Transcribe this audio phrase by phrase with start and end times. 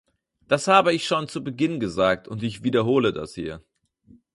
[0.47, 3.63] Das habe ich schon zu Beginn gesagt, und ich wiederhole das hier.